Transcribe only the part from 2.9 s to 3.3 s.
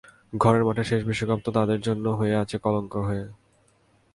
হয়ে।